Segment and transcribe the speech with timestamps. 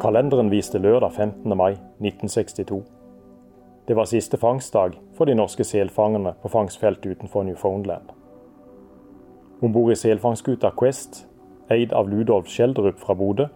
[0.00, 1.56] Kalenderen viste lørdag 15.
[1.56, 2.82] mai 1962.
[3.88, 8.12] Det var siste fangstdag for de norske selfangerne på fangstfeltet utenfor Newfoundland.
[9.62, 11.26] Om bord i selfangstskuta Quest,
[11.70, 13.46] eid av Ludolf Schjelderup fra Bodø,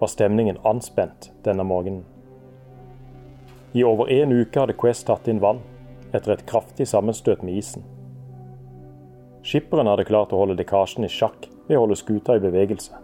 [0.00, 2.04] var stemningen anspent denne morgenen.
[3.72, 5.60] I over en uke hadde Quest tatt inn vann,
[6.12, 7.84] etter et kraftig sammenstøt med isen.
[9.42, 12.94] Skipperen hadde klart å holde lekkasjen i sjakk ved å holde skuta i bevegelse.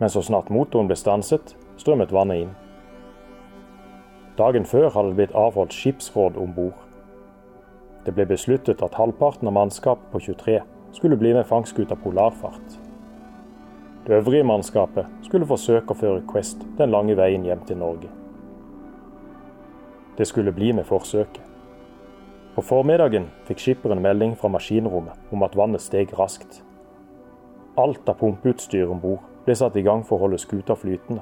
[0.00, 2.50] Men så snart motoren ble stanset, strømmet vannet inn.
[4.36, 6.76] Dagen før hadde det blitt avholdt skipsråd om bord.
[8.04, 10.58] Det ble besluttet at halvparten av mannskapet på 23
[10.98, 12.76] skulle bli med fangstskuta Polarfart.
[14.06, 18.12] Det øvrige mannskapet skulle forsøke å føre Quest den lange veien hjem til Norge.
[20.20, 21.45] Det skulle bli med forsøket.
[22.56, 26.62] På formiddagen fikk skipperen melding fra maskinrommet om at vannet steg raskt.
[27.76, 31.20] Alt av pumpeutstyr om bord ble satt i gang for å holde skuta flytende.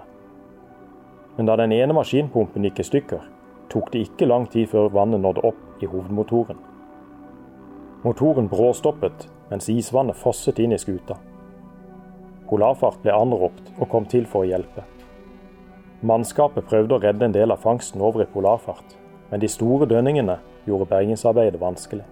[1.35, 3.27] Men da den ene maskinpumpen gikk i stykker,
[3.67, 6.63] tok det ikke lang tid før vannet nådde opp i hovedmotoren.
[8.07, 11.19] Motoren bråstoppet mens isvannet fosset inn i skuta.
[12.47, 14.87] Polarfart ble anropt og kom til for å hjelpe.
[16.07, 19.01] Mannskapet prøvde å redde en del av fangsten over i polarfart,
[19.35, 22.05] men de store dønningene gjorde bergingsarbeidet vanskelig.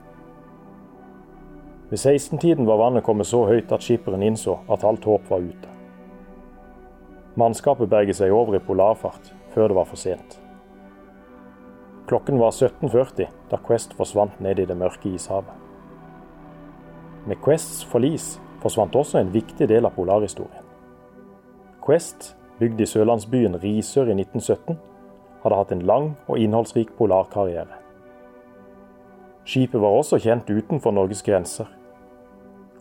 [1.92, 5.70] Ved 16-tiden var vannet kommet så høyt at skipperen innså at alt håp var ute.
[7.38, 10.34] Mannskapet berget seg over i polarfart før det var for sent.
[12.10, 15.54] Klokken var 17.40 da Quest forsvant ned i det mørke ishavet.
[17.30, 18.32] Med Quests forlis
[18.66, 20.66] forsvant også en viktig del av polarhistorien.
[21.86, 24.88] Quest, bygd i sørlandsbyen Risør i 1917,
[25.42, 27.78] hadde hatt en lang og innholdsrik polarkarriere.
[29.44, 31.66] Skipet var også kjent utenfor Norges grenser.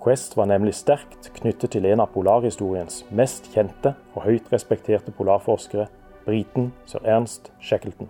[0.01, 5.87] Quest var nemlig sterkt knyttet til en av polarhistoriens mest kjente og høyt respekterte polarforskere,
[6.25, 8.09] briten sir Ernst Shackleton.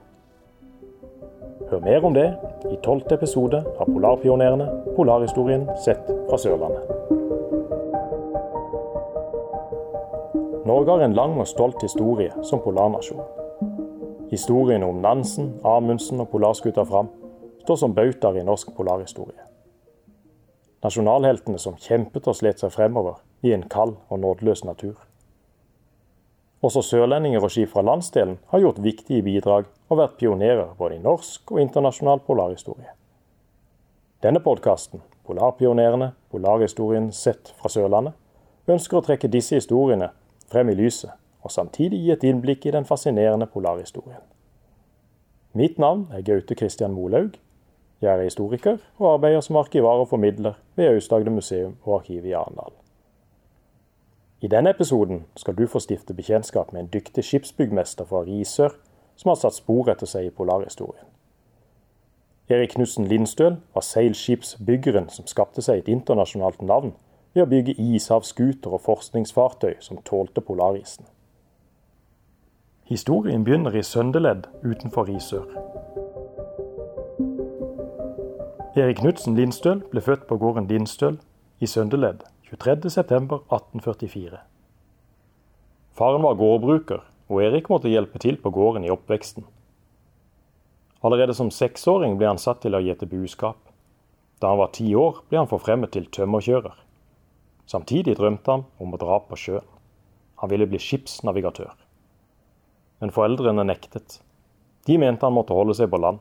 [1.72, 2.28] Hør mer om det
[2.72, 4.68] i tolvte episode av Polarpionerene
[4.98, 6.84] polarhistorien sett fra Sørlandet.
[10.68, 13.41] Norge har en lang og stolt historie som polarnasjon.
[14.31, 17.09] Historien om Nansen, Amundsen og polarskuta Fram
[17.66, 19.44] står som bautaer i norsk polarhistorie.
[20.81, 24.96] Nasjonalheltene som kjempet og slet seg fremover i en kald og nådeløs natur.
[26.64, 31.03] Også sørlendinger og skip fra landsdelen har gjort viktige bidrag og vært pionerer både i
[31.03, 32.96] norsk og internasjonal polarhistorie.
[34.24, 38.16] Denne podkasten, Polarpionerene, polarhistorien sett fra Sørlandet,
[38.68, 40.09] ønsker å trekke disse historiene
[40.52, 44.22] frem i lyset, og samtidig gi et innblikk i den fascinerende polarhistorien.
[45.53, 47.38] Mitt navn er Gaute Christian Molaug,
[48.02, 52.31] jeg er historiker og arbeider som arkivar og formidler ved Aust-Agder museum og arkiv i
[52.31, 52.74] Arendal.
[54.41, 58.74] I denne episoden skal du få stifte bekjentskap med en dyktig skipsbyggmester fra Risør
[59.16, 61.06] som har satt spor etter seg i polarhistorien.
[62.50, 66.96] Erik Knutsen Lindstøl var seilskipsbyggeren som skapte seg et internasjonalt navn
[67.35, 71.06] ved å bygge ishavsskuter og forskningsfartøy som tålte polarisen.
[72.91, 75.46] Historien begynner i Søndeledd utenfor Risør.
[78.75, 81.16] Erik Knutsen Lindstøl ble født på gården Lindstøl
[81.63, 84.41] i Søndeledd 23.9.1844.
[85.96, 89.46] Faren var gårdbruker, og Erik måtte hjelpe til på gården i oppveksten.
[91.00, 93.62] Allerede som seksåring ble han satt til å gjete buskap.
[94.44, 96.75] Da han var ti år, ble han forfremmet til tømmerkjører.
[97.72, 99.72] Samtidig drømte han om å dra på sjøen.
[100.44, 101.72] Han ville bli skipsnavigatør.
[103.01, 104.19] Men foreldrene nektet.
[104.88, 106.19] De mente han måtte holde seg på land.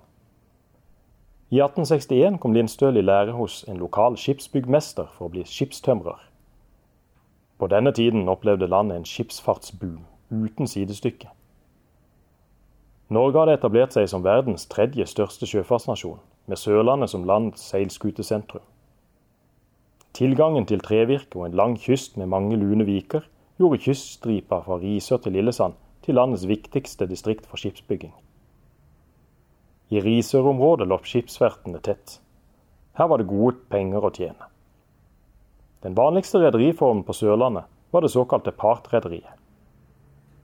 [1.50, 6.20] I 1861 kom Lindstøl i lære hos en lokal skipsbyggmester for å bli skipstømrer.
[7.58, 11.28] På denne tiden opplevde landet en skipsfartsboom uten sidestykke.
[13.10, 18.62] Norge hadde etablert seg som verdens tredje største sjøfartsnasjon, med Sørlandet som landets seilskutesentrum.
[20.14, 23.26] Tilgangen til trevirke og en lang kyst med mange lune viker
[23.59, 25.74] gjorde kyststripa fra Risør til Lillesand
[26.10, 28.10] til landets viktigste distrikt for skipsbygging.
[29.95, 32.18] I Risør-området lå skipsverftene tett.
[32.98, 34.48] Her var det gode penger å tjene.
[35.86, 39.39] Den vanligste rederiformen på Sørlandet var det såkalte partrederiet.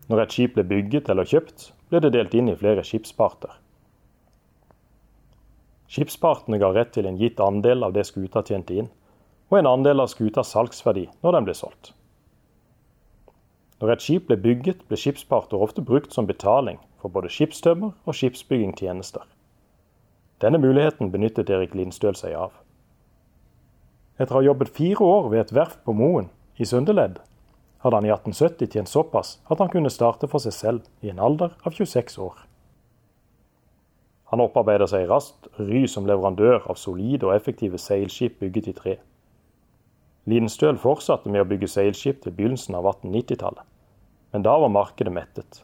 [0.06, 3.58] Når et skip ble bygget eller kjøpt, ble det delt inn i flere skipsparter.
[5.90, 8.90] Skipspartene ga rett til en gitt andel av det skuta tjente inn,
[9.50, 11.92] og en andel av skutas salgsverdi når den ble solgt.
[13.81, 18.17] Når et skip ble bygget, ble skipsparter ofte brukt som betaling for både skipstømmer og
[18.17, 19.26] skipsbyggingtjenester.
[20.40, 22.56] Denne muligheten benyttet Erik Lindstøl seg av.
[24.17, 27.19] Etter å ha jobbet fire år ved et verft på Moen i Søndeledd,
[27.84, 31.20] hadde han i 1870 tjent såpass at han kunne starte for seg selv i en
[31.20, 32.38] alder av 26 år.
[34.32, 38.96] Han opparbeider seg raskt ry som leverandør av solide og effektive seilskip bygget i tre.
[40.26, 43.62] Lindstøl fortsatte med å bygge seilskip til begynnelsen av 1890-tallet,
[44.34, 45.61] men da var markedet mettet.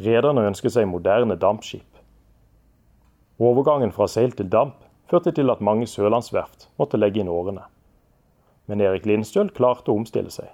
[0.00, 1.98] Rederne ønsket seg moderne dampskip.
[3.38, 4.80] Overgangen fra seil til damp
[5.10, 7.66] førte til at mange sørlandsverft måtte legge inn årene.
[8.68, 10.48] Men Erik Lindstøl klarte å omstille seg.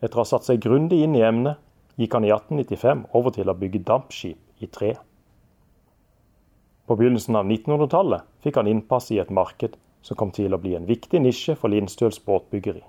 [0.00, 1.60] Etter å ha satt seg grundig inn i emnet,
[2.00, 4.94] gikk han i 1895 over til å bygge dampskip i tre.
[6.88, 10.74] På begynnelsen av 1900-tallet fikk han innpass i et marked som kom til å bli
[10.76, 12.82] en viktig nisje for Lindstøls båtbyggeri.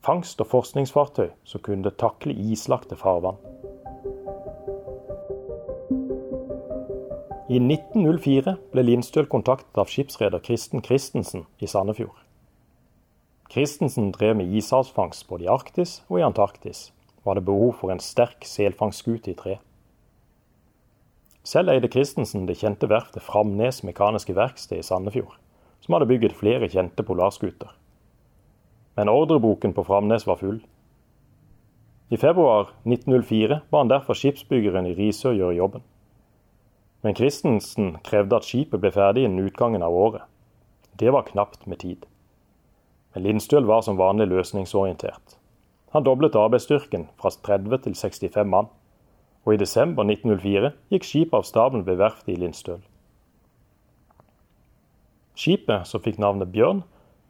[0.00, 3.36] Fangst- og forskningsfartøy som kunne takle islagte farvann.
[7.50, 12.14] I 1904 ble Lindstøl kontaktet av skipsreder Kristen Christensen i Sandefjord.
[13.50, 16.92] Christensen drev med ishavsfangst både i Arktis og i Antarktis,
[17.24, 19.56] og hadde behov for en sterk selfangstskute i tre.
[21.42, 25.34] Selv eide Christensen det kjente verftet Framnes Mekaniske Verksted i Sandefjord,
[25.90, 27.72] som hadde bygget flere kjente polarskuter.
[28.94, 30.60] Men ordreboken på Framnes var full.
[32.14, 35.82] I februar 1904 ba han derfor skipsbyggeren i Risør gjøre jobben.
[37.02, 40.22] Men Christensen krevde at skipet ble ferdig innen utgangen av året.
[40.94, 42.06] Det var knapt med tid.
[43.14, 45.34] Men Lindstøl var som vanlig løsningsorientert.
[45.90, 48.70] Han doblet arbeidsstyrken fra 30 til 65 mann,
[49.42, 52.84] og i desember 1904 gikk skipet av stabelen ved verftet i Lindstøl.
[55.40, 56.82] Skipet, som fikk navnet Bjørn,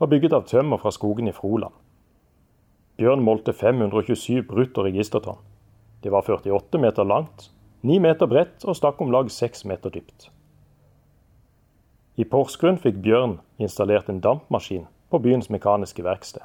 [0.02, 1.76] var bygget av tømmer fra skogen i Froland.
[2.98, 5.38] Bjørn målte 527 brutto registertonn.
[6.02, 7.50] Det var 48 meter langt,
[7.86, 10.26] 9 meter bredt og stakk om lag 6 meter dypt.
[12.18, 16.42] I Porsgrunn fikk Bjørn installert en dampmaskin på byens mekaniske verksted.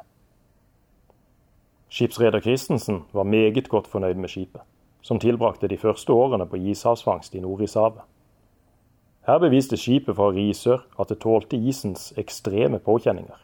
[1.90, 4.62] Skipsreder Christensen var meget godt fornøyd med skipet,
[5.02, 8.04] som tilbrakte de første årene på ishavsfangst i Nordishavet.
[9.26, 13.40] Her beviste skipet fra Risør at det tålte isens ekstreme påkjenninger.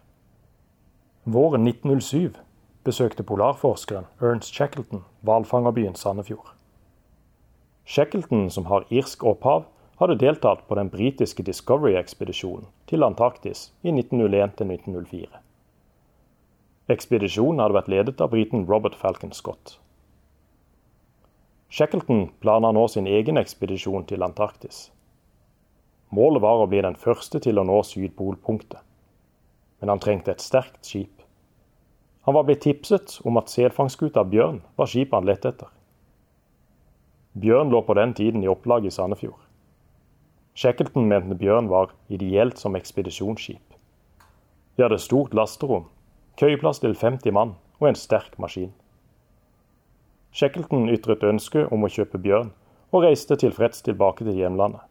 [1.25, 2.37] Våren 1907
[2.85, 6.53] besøkte polarforskeren Ernst Shackleton hvalfangerbyen Sandefjord.
[7.85, 9.65] Shackleton, som har irsk opphav,
[9.97, 15.41] hadde deltatt på den britiske Discovery-ekspedisjonen til Antarktis i 1901-1904.
[16.89, 19.79] Ekspedisjonen hadde vært ledet av briten Robert Falcon Scott.
[21.69, 24.89] Shackleton planla nå sin egen ekspedisjon til Antarktis.
[26.11, 28.81] Målet var å bli den første til å nå Sydpolpunktet.
[29.79, 31.21] Men han trengte et sterkt skip.
[32.27, 35.71] Han var blitt tipset om at selfangstskuta Bjørn var skipet han lette etter.
[37.39, 39.39] Bjørn lå på den tiden i opplag i Sandefjord.
[40.53, 43.63] Shackleton mente Bjørn var ideelt som ekspedisjonsskip.
[44.75, 45.87] De hadde stort lasterom,
[46.35, 48.73] køyeplass til 50 mann og en sterk maskin.
[50.35, 52.51] Shackleton ytret ønske om å kjøpe Bjørn,
[52.91, 54.83] og reiste tilfreds tilbake til hjemlandet.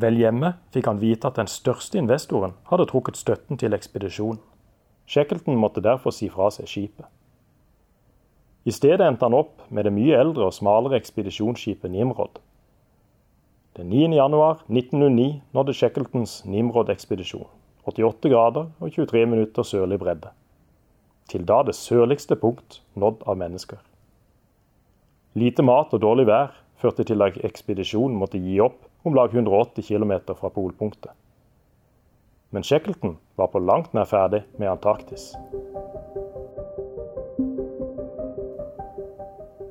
[0.00, 4.40] Vel hjemme fikk han vite at den største investoren hadde trukket støtten til ekspedisjonen.
[5.10, 7.08] Shackleton måtte derfor si fra seg skipet.
[8.64, 12.38] I stedet endte han opp med det mye eldre og smalere ekspedisjonsskipet Nimrod.
[13.76, 14.12] Den 9.
[14.14, 17.48] januar 1909 nådde Shackletons Nimrod-ekspedisjon
[17.88, 20.30] 88 grader og 23 minutter sørlig bredde.
[21.30, 23.80] Til da det sørligste punkt nådd av mennesker.
[25.34, 29.82] Lite mat og dårlig vær førte til at ekspedisjonen måtte gi opp om lag 180
[29.82, 31.10] km fra polpunktet.
[32.50, 35.30] Men Shackleton var på langt nær ferdig med Antarktis.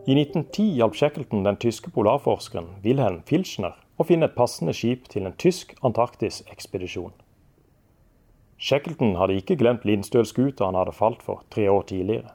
[0.10, 5.28] I 1910 hjalp Shackleton den tyske polarforskeren Wilhelm Filchner å finne et passende skip til
[5.28, 7.12] en tysk Antarktis-ekspedisjon.
[8.60, 12.34] Shackleton hadde ikke glemt Lindstøl-skuta han hadde falt for tre år tidligere.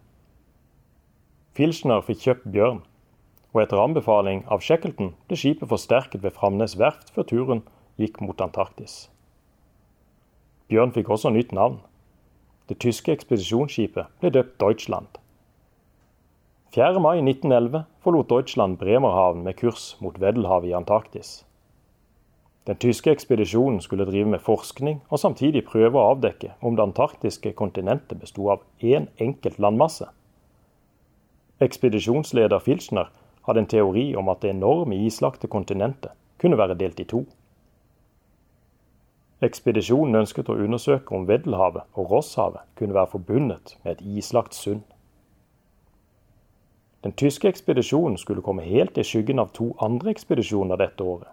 [1.56, 2.80] Filchner fikk kjøpt Bjørn,
[3.54, 7.62] og etter anbefaling av Shackleton ble skipet forsterket ved Framnes verft før turen
[8.00, 9.06] gikk mot Antarktis.
[10.68, 11.78] Bjørn fikk også nytt navn.
[12.66, 15.20] Det tyske ekspedisjonsskipet ble døpt Deutschland.
[16.74, 16.98] 4.
[16.98, 21.44] mai 1911 forlot Deutschland Bremerhaven med kurs mot Weddellhavet i Antarktis.
[22.66, 27.52] Den tyske ekspedisjonen skulle drive med forskning og samtidig prøve å avdekke om det antarktiske
[27.54, 30.08] kontinentet besto av én enkelt landmasse.
[31.62, 33.12] Ekspedisjonsleder Filchner
[33.46, 37.24] hadde en teori om at det enorme islagte kontinentet kunne være delt i to.
[39.44, 44.82] Ekspedisjonen ønsket å undersøke om Veddelhavet og Rosshavet kunne være forbundet med et islagt sund.
[47.04, 51.28] Den tyske ekspedisjonen skulle komme helt i skyggen av to andre ekspedisjoner dette året.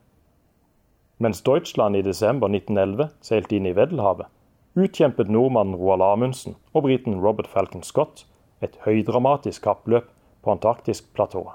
[1.21, 4.27] Mens Deutschland i desember 1911 seilte inn i Veddelhavet,
[4.75, 8.25] utkjempet nordmannen Roald Amundsen og briten Robert Falcon Scott
[8.59, 11.45] et høydramatisk kappløp på antarktisk platå.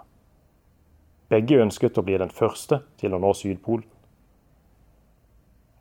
[1.29, 3.87] Begge ønsket å bli den første til å nå Sydpolen.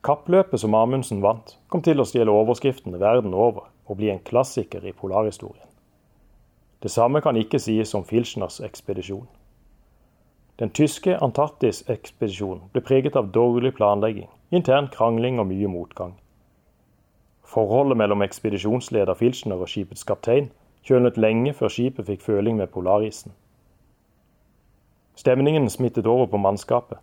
[0.06, 4.84] Kappløpet som Amundsen vant, kom til å stjele overskriftene verden over og bli en klassiker
[4.86, 5.66] i polarhistorien.
[6.82, 9.26] Det samme kan ikke sies om Filchners ekspedisjon.
[10.60, 16.14] Den tyske Antarktis-ekspedisjonen ble preget av dårlig planlegging, intern krangling og mye motgang.
[17.46, 20.48] Forholdet mellom ekspedisjonsleder Filchner og skipets kaptein
[20.86, 23.34] kjølnet lenge før skipet fikk føling med polarisen.
[25.16, 26.98] Stemningen smittet over på mannskapet.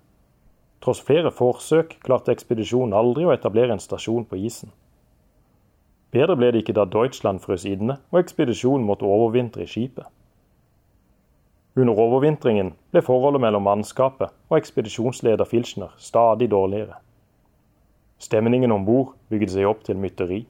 [0.84, 4.70] Tross flere forsøk klarte ekspedisjonen aldri å etablere en stasjon på isen.
[6.14, 10.06] Bedre ble det ikke da Deutschland frøs inne og ekspedisjonen måtte overvintre i skipet.
[11.74, 17.00] Under overvintringen ble forholdet mellom mannskapet og ekspedisjonsleder Filchner stadig dårligere.
[18.22, 20.44] Stemningen om bord bygde seg opp til mytteri.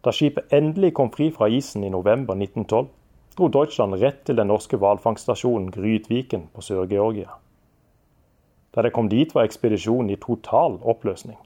[0.00, 2.88] Da skipet endelig kom fri fra isen i november 1912,
[3.40, 7.34] dro Deutschland rett til den norske hvalfangststasjonen Grytviken på Sør-Georgia.
[8.76, 11.38] Da det kom dit, var ekspedisjonen i total oppløsning.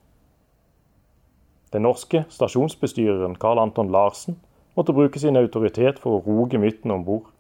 [1.73, 4.37] Den norske stasjonsbestyreren Carl Anton Larsen
[4.77, 7.31] måtte bruke sin autoritet for å roge myttene om bord.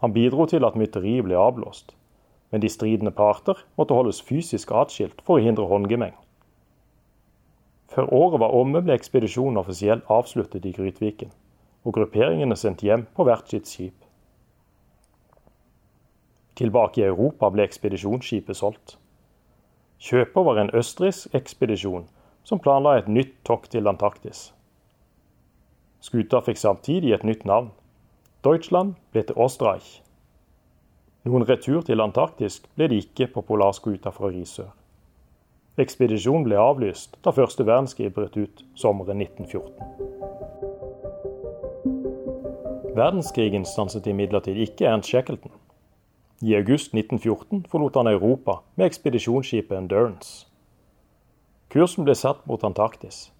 [0.00, 1.94] Han bidro til at mytteriet ble avblåst
[2.54, 6.12] men de stridende parter måtte holdes fysisk atskilt for å hindre håndgemeng.
[7.90, 11.32] Før året var omme ble ekspedisjonen offisielt avsluttet i Grytviken,
[11.84, 13.96] og grupperingene sendt hjem på hvert sitt skip.
[16.56, 18.96] Tilbake i Europa ble ekspedisjonsskipet solgt.
[20.04, 22.06] Kjøper var en østerriksk ekspedisjon
[22.44, 24.52] som planla et nytt tokt til Antarktis.
[26.04, 27.70] Skuta fikk samtidig et nytt navn.
[28.44, 30.02] Deutschland ble til Osterreich.
[31.24, 34.68] Noen retur til Antarktis ble det ikke på polarskuta fra Risør.
[35.80, 40.73] Ekspedisjonen ble avlyst da første verdenskrig brøt ut sommeren 1914.
[42.94, 45.50] Verdenskrigen stanset imidlertid ikke Ernst Shackleton.
[46.42, 50.46] I august 1914 forlot han Europa med ekspedisjonsskipet Endurance.
[51.74, 53.32] Kursen ble satt mot Antarktis.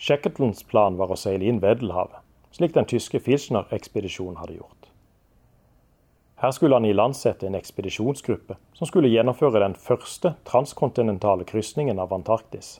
[0.00, 2.24] Shackletons plan var å seile inn Weddellhavet,
[2.56, 4.88] slik den tyske Filschner-ekspedisjonen hadde gjort.
[6.40, 12.78] Her skulle han ilandsette en ekspedisjonsgruppe som skulle gjennomføre den første transkontinentale krysningen av Antarktis.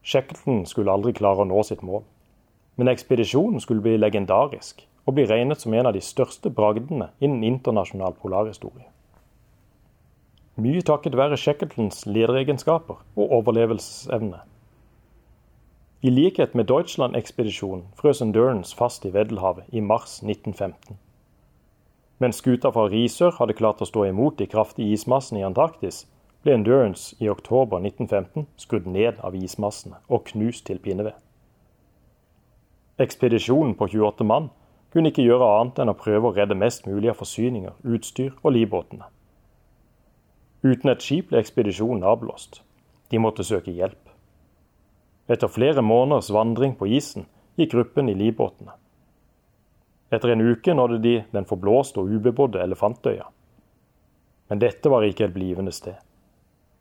[0.00, 2.04] Shackleton skulle aldri klare å nå sitt mål,
[2.76, 7.44] men ekspedisjonen skulle bli legendarisk og bli regnet som en av de største bragdene innen
[7.46, 8.88] internasjonal polarhistorie.
[10.56, 14.38] Mye takket være Shackletons lederegenskaper og overlevelsesevne.
[16.00, 20.96] I likhet med Deutschland-ekspedisjonen frøs Endurance fast i Weddellhavet i mars 1915.
[22.18, 26.04] Mens skuta fra Risør hadde klart å stå imot de kraftige ismassene i Antarktis,
[26.42, 31.25] ble Endurance i oktober 1915 skrudd ned av ismassene og knust til pinneved.
[32.98, 34.48] Ekspedisjonen på 28 mann
[34.92, 38.54] kunne ikke gjøre annet enn å prøve å redde mest mulig av forsyninger, utstyr og
[38.56, 39.04] livbåtene.
[40.64, 42.62] Uten et skip ble ekspedisjonen avblåst.
[43.12, 44.00] De måtte søke hjelp.
[45.28, 47.26] Etter flere måneders vandring på isen
[47.60, 48.72] gikk gruppen i livbåtene.
[50.08, 53.28] Etter en uke nådde de den forblåste og ubebodde Elefantøya.
[54.48, 55.98] Men dette var ikke et blivende sted.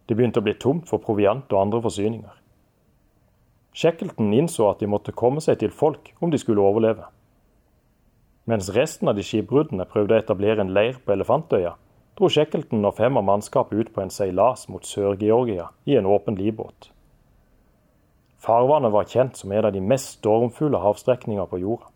[0.05, 2.44] Det begynte å bli tomt for proviant og andre forsyninger.
[3.75, 7.09] Shackleton innså at de måtte komme seg til folk om de skulle overleve.
[8.47, 11.73] Mens resten av de skipbruddene prøvde å etablere en leir på Elefantøya,
[12.15, 16.37] dro Shackleton og fem av mannskapet ut på en seilas mot Sør-Georgia i en åpen
[16.39, 16.93] livbåt.
[18.39, 21.91] Farvannet var kjent som en av de mest stormfulle havstrekninger på jorda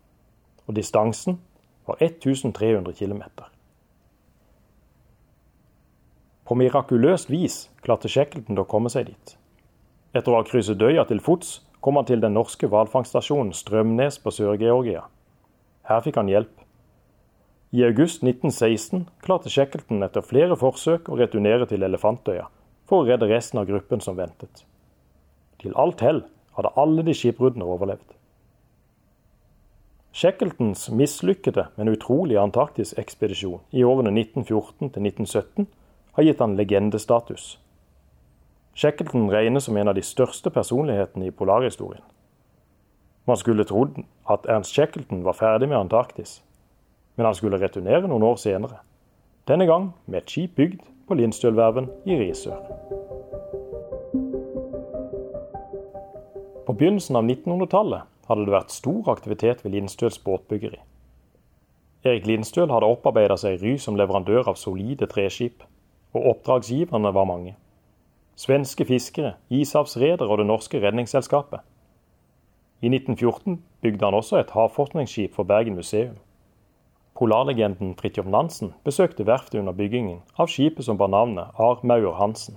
[0.66, 1.40] og distansen
[1.88, 3.22] var 1300 km.
[6.44, 9.34] På mirakuløst vis klarte Shackleton å komme seg dit.
[10.12, 14.32] Etter å ha krysset Døya til fots kom han til den norske hvalfangststasjonen Strømnes på
[14.34, 15.06] Sør-Georgia.
[15.88, 16.52] Her fikk han hjelp.
[17.72, 22.48] I august 1916 klarte Shackleton etter flere forsøk å returnere til Elefantøya
[22.90, 24.64] for å redde resten av gruppen som ventet.
[25.62, 26.24] Til alt hell
[26.56, 28.16] hadde alle de skipbruddene overlevd.
[30.10, 35.68] Shackletons mislykkede, men utrolige Antarktis-ekspedisjon i årene 1914 til 1917
[36.18, 37.59] har gitt han legendestatus.
[38.74, 42.04] Shackleton regnes som en av de største personlighetene i polarhistorien.
[43.26, 43.98] Man skulle trodd
[44.30, 46.42] at Ernst Shackleton var ferdig med Antarktis,
[47.16, 48.80] men han skulle returnere noen år senere.
[49.48, 52.60] Denne gang med et skip bygd på Lindstølverven i Risør.
[56.66, 60.78] På begynnelsen av 1900-tallet hadde det vært stor aktivitet ved Lindstøls båtbyggeri.
[62.06, 65.64] Erik Lindstøl hadde opparbeida seg ry som leverandør av solide treskip,
[66.14, 67.56] og oppdragsgiverne var mange.
[68.40, 71.60] Svenske fiskere, ishavsredere og det norske redningsselskapet.
[72.80, 76.16] I 1914 bygde han også et havforskningsskip for Bergen museum.
[77.18, 82.56] Polarlegenden Fridtjof Nansen besøkte verftet under byggingen av skipet som bar navnet Ar Maur Hansen.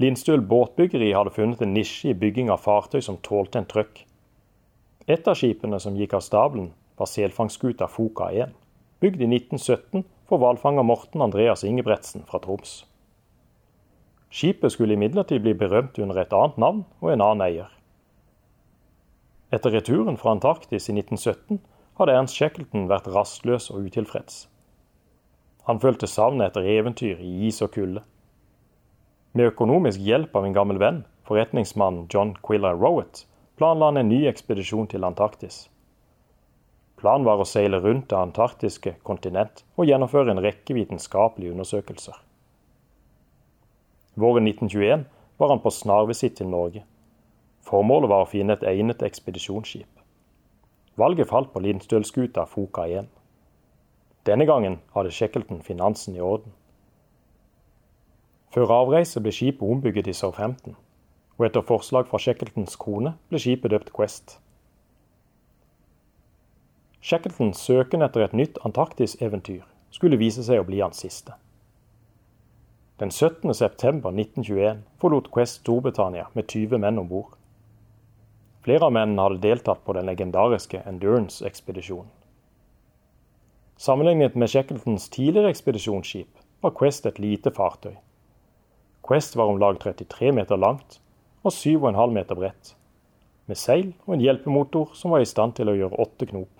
[0.00, 4.06] Lindstøl båtbyggeri hadde funnet en nisje i bygging av fartøy som tålte en trøkk.
[5.06, 8.56] Et av skipene som gikk av stabelen, var selfangstskuta Foka 1,
[9.04, 12.86] bygd i 1917 for hvalfanger Morten Andreas Ingebretsen fra Troms.
[14.36, 17.70] Skipet skulle imidlertid bli berømt under et annet navn og en annen eier.
[19.54, 21.62] Etter returen fra Antarktis i 1917
[21.96, 24.42] hadde Ernst Shackleton vært rastløs og utilfreds.
[25.70, 28.02] Han følte savnet etter eventyr i is og kulde.
[29.32, 33.24] Med økonomisk hjelp av en gammel venn, forretningsmannen John Quiller Rowett,
[33.56, 35.62] planla han en ny ekspedisjon til Antarktis.
[37.00, 42.25] Planen var å seile rundt det antarktiske kontinent og gjennomføre en rekke vitenskapelige undersøkelser.
[44.16, 45.04] Våren 1921
[45.36, 46.84] var han på snarvisitt til Norge.
[47.60, 49.90] Formålet var å finne et egnet ekspedisjonsskip.
[50.96, 53.10] Valget falt på Lindstølskuta Foka 1.
[54.24, 56.54] Denne gangen hadde Shackleton finansen i orden.
[58.56, 60.78] Før avreise ble skipet ombygget i Southampton,
[61.36, 64.38] og etter forslag fra Shackletons kone ble skipet døpt Quest.
[67.04, 71.36] Shackletons søken etter et nytt Antarktis-eventyr skulle vise seg å bli hans siste.
[72.98, 73.54] Den 17.
[73.54, 77.34] september 1921 forlot Quest Storbritannia med 20 menn om bord.
[78.64, 82.08] Flere av mennene hadde deltatt på den legendariske Endurance-ekspedisjonen.
[83.76, 87.98] Sammenlignet med Shackletons tidligere ekspedisjonsskip var Quest et lite fartøy
[89.06, 90.98] Quest var om lag 33 meter langt
[91.46, 92.72] og 7,5 meter bredt,
[93.46, 96.50] med seil og en hjelpemotor som var i stand til å gjøre åtte knop.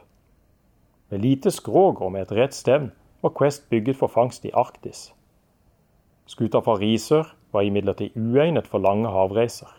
[1.11, 2.93] Med lite skrog og med et rett stevn
[3.25, 5.09] var Quest bygget for fangst i Arktis.
[6.27, 9.71] Skuta fra Risør var imidlertid uegnet for lange havreiser.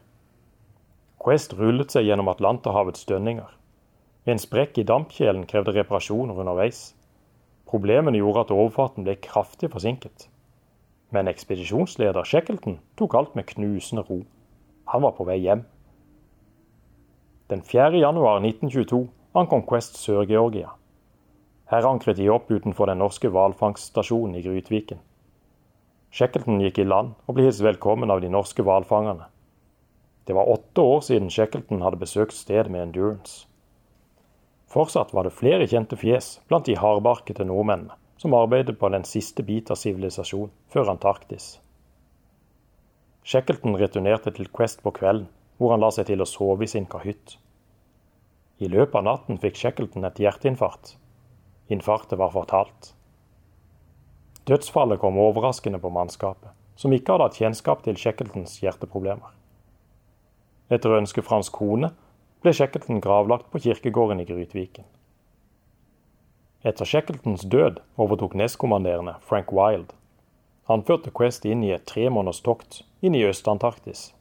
[1.20, 3.50] Quest rullet seg gjennom Atlanterhavets dønninger.
[4.28, 6.94] En sprekk i dampkjelen krevde reparasjoner underveis.
[7.68, 10.30] Problemene gjorde at overfarten ble kraftig forsinket.
[11.12, 14.22] Men ekspedisjonsleder Shackleton tok alt med knusende ro.
[14.92, 15.66] Han var på vei hjem.
[17.52, 17.92] Den 4.
[18.00, 19.04] januar 1922
[19.36, 20.72] ankom Quest Sør-Georgia.
[21.72, 25.04] Her ankret de opp utenfor den norske hvalfangststasjonen i Grytviken.
[26.12, 29.28] Shackleton gikk i land og ble hilst velkommen av de norske hvalfangerne.
[30.28, 33.46] Det var åtte år siden Shackleton hadde besøkt stedet med Endurance.
[34.68, 39.44] Fortsatt var det flere kjente fjes blant de hardbarkede nordmennene som arbeidet på den siste
[39.46, 41.60] bit av sivilisasjon før Antarktis.
[43.28, 46.88] Shackleton returnerte til Quest på kvelden, hvor han la seg til å sove i sin
[46.90, 47.38] kahytt.
[48.58, 50.96] I løpet av natten fikk Shackleton et hjerteinfarkt.
[51.70, 52.94] Infarktet var fortalt.
[54.48, 59.34] Dødsfallet kom overraskende på mannskapet, som ikke hadde hatt kjennskap til Shackletons hjerteproblemer.
[60.72, 61.92] Etter ønske fra hans kone
[62.44, 64.88] ble Shackleton gravlagt på kirkegården i Grytviken.
[66.64, 69.92] Etter Shackletons død overtok nestkommanderende Frank Wild.
[70.72, 74.14] Han førte Quest inn i et tre måneders tokt inn i Øst-Antarktis.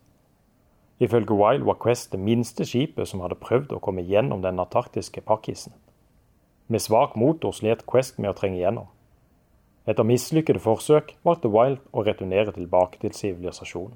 [0.98, 5.22] Ifølge Wild var Quest det minste skipet som hadde prøvd å komme gjennom den antarktiske
[5.26, 5.74] pakkisen.
[6.66, 8.86] Med svak motor slet Quest med å trenge gjennom.
[9.86, 13.94] Etter mislykkede forsøk valgte Wild å returnere tilbake til sivilisasjonen.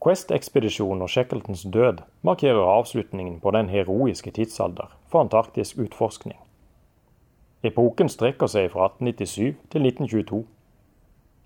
[0.00, 6.38] Quest-ekspedisjonen og Shackletons død markerer avslutningen på den heroiske tidsalder for antarktisk utforskning.
[7.62, 10.40] Epoken strekker seg fra 1897 til 1922.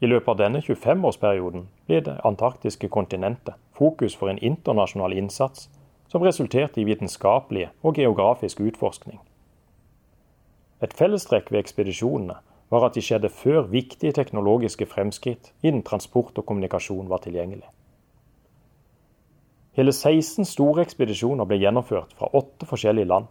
[0.01, 5.67] I løpet av denne 25-årsperioden ble det antarktiske kontinentet fokus for en internasjonal innsats
[6.07, 9.19] som resulterte i vitenskapelige og geografisk utforskning.
[10.83, 16.47] Et fellestrekk ved ekspedisjonene var at de skjedde før viktige teknologiske fremskritt innen transport og
[16.47, 17.69] kommunikasjon var tilgjengelig.
[19.75, 23.27] Hele 16 store ekspedisjoner ble gjennomført fra åtte forskjellige land.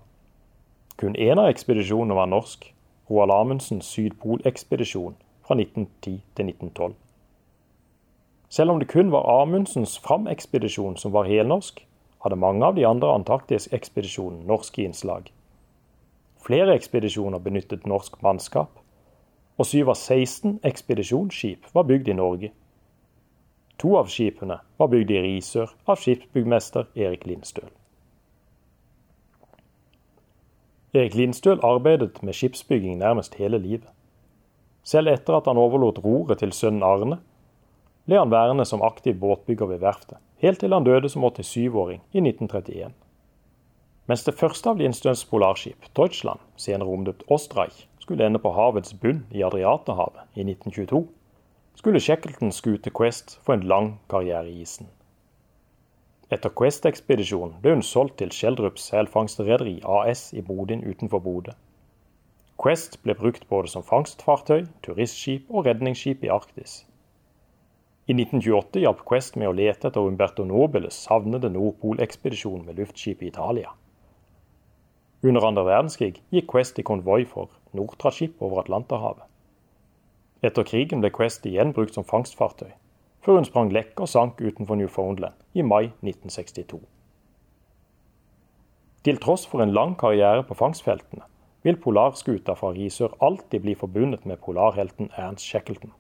[1.00, 2.68] Kun én av ekspedisjonene var norsk,
[3.10, 6.96] Roald Amundsens Sydpolekspedisjon fra 1910 til 1912.
[8.50, 11.82] Selv om det kun var Amundsens Fram-ekspedisjon som var helnorsk,
[12.24, 15.32] hadde mange av de andre Antarktis-ekspedisjonene norske innslag.
[16.44, 18.82] Flere ekspedisjoner benyttet norsk mannskap,
[19.56, 22.50] og syv av 16 ekspedisjonsskip var bygd i Norge.
[23.80, 27.70] To av skipene var bygd i Risør av skipsbyggmester Erik Lindstøl.
[30.94, 33.88] Erik Lindstøl arbeidet med skipsbygging nærmest hele livet.
[34.84, 37.22] Selv etter at han overlot roret til sønnen Arne,
[38.04, 42.20] ble han værende som aktiv båtbygger ved verftet, helt til han døde som 87-åring i
[42.20, 42.92] 1931.
[44.12, 49.22] Mens det første av Lindstøns polarskip, Deutschland, senere omdøpt Ostreich, skulle ende på havets bunn
[49.32, 51.06] i Adriaterhavet i 1922,
[51.80, 54.90] skulle Shackletons skute Quest få en lang karriere i isen.
[56.34, 61.54] Etter Quest-ekspedisjonen ble hun solgt til Schjelderups selfangstrederi AS i Bodin utenfor Bodø.
[62.60, 66.82] Quest ble brukt både som fangstfartøy, turistskip og redningsskip i Arktis.
[68.04, 73.32] I 1928 hjalp Quest med å lete etter Umberto Nobeles savnede Nordpolekspedisjon med luftskip i
[73.32, 73.72] Italia.
[75.24, 79.24] Under andre verdenskrig gikk Quest i konvoi for Nortraship over Atlanterhavet.
[80.44, 82.74] Etter krigen ble Quest igjen brukt som fangstfartøy,
[83.24, 86.82] før hun sprang lekk og sank utenfor Newfoundland i mai 1962.
[89.04, 91.24] Til tross for en lang karriere på fangstfeltene,
[91.64, 95.92] vil polarskuta fra Risør alltid bli forbundet med polarhelten Ernst Shackleton.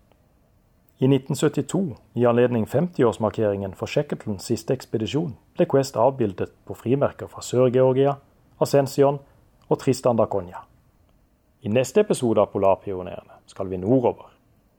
[1.00, 7.42] I 1972, i anledning 50-årsmarkeringen for Shackletons siste ekspedisjon, ble Quest avbildet på frimerker fra
[7.44, 8.18] Sør-Georgia,
[8.64, 9.20] Ascension
[9.70, 10.64] og Tristan da Cogna.
[11.64, 14.34] I neste episode av Polarpionerene skal vi nordover.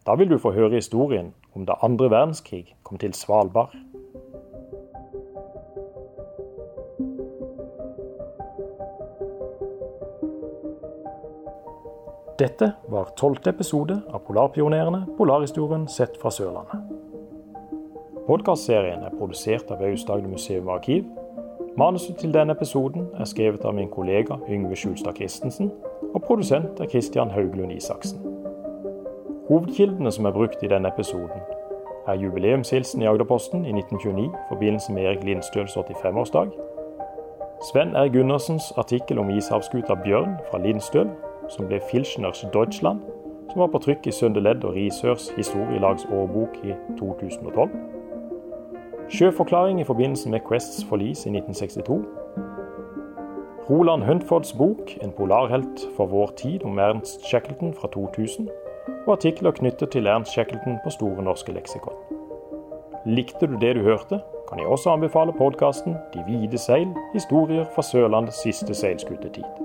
[0.04, 3.72] Da vil du få høre historien om da andre verdenskrig kom til Svalbard.
[12.34, 16.82] Dette var tolvte episode av Polarpionerene polarhistorien sett fra Sørlandet.
[18.26, 21.06] Podkastserien er produsert av Aust-Agder museum og arkiv.
[21.76, 25.72] Manuset til denne episoden er skrevet av min kollega Yngve Skjulstad Christensen,
[26.14, 28.20] og produsent er Christian Hauglund Isaksen.
[29.48, 31.42] Hovedkildene som er brukt i denne episoden,
[32.06, 36.54] er jubileumshilsen i Agderposten i 1929 i forbindelse med Erik Lindstøls 85-årsdag,
[37.72, 38.08] Sven R.
[38.12, 41.10] Gundersens artikkel om ishavsskuta Bjørn fra Lindstøl
[41.48, 43.00] som ble Filchners Deutschland,
[43.50, 47.70] som var på trykk i Søndeledd og Risørs historielags årbok i 2012.
[49.08, 52.04] Sjøforklaring i forbindelse med Quests forlis i 1962.
[53.70, 58.48] Roland Huntfords bok 'En polarhelt for vår tid' om Ernst Shackleton fra 2000,
[59.06, 61.92] og artikler knyttet til Ernst Shackleton på Store norske leksikon.
[63.06, 67.82] Likte du det du hørte, kan jeg også anbefale podkasten 'De hvite seil historier fra
[67.82, 69.63] Sørlandets siste seilskutetid'.